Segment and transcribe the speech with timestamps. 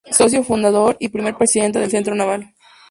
[0.09, 2.55] Socio fundador y primer Presidente del Centro Naval.